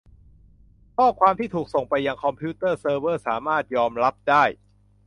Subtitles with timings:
[0.97, 4.43] ข้อความที่ถูกส่งไปยังคอมพิวเตอร์เซิร์ฟเวอร์สามารถยอมรับได้